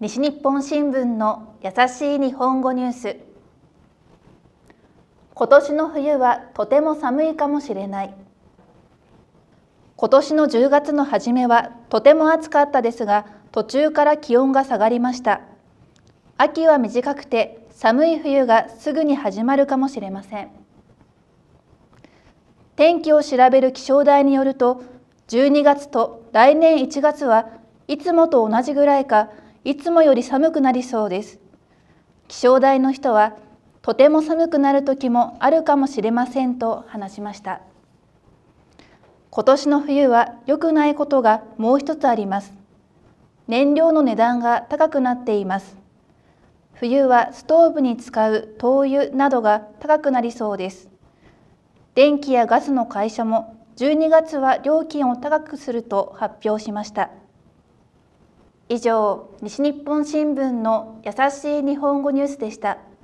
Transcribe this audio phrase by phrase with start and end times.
[0.00, 3.16] 西日本新聞の優しい日本語ニュース。
[5.34, 8.14] 今年の冬はとても寒いかもしれない。
[9.96, 15.40] 今年の10月の初めはとても暑かったですが途中から気温が下がりました。
[16.36, 20.50] 秋は短くて寒い冬がすぐに始まるかもしれません。
[22.76, 24.80] 天気を調べる気象台によると
[25.26, 27.48] 12月と来年1月は
[27.88, 29.30] いつもと同じぐらいか
[29.68, 31.38] いつもより寒くなりそうです。
[32.26, 33.36] 気象台の人は、
[33.82, 37.60] とても寒くなる時もあるかもしれませんと話しました。
[39.28, 42.54] 今年の冬は良くないことがもう一つあります。
[43.46, 45.76] 燃料の値段が高くなっています。
[46.72, 50.88] 冬はストーブに使う灯油などが高くなりそうです。
[51.94, 57.10] 電気やガスの会社も12月は料金を高くすると発表しました。
[58.70, 62.88] 以上、西日本新聞の優しい日本語ニュースでした。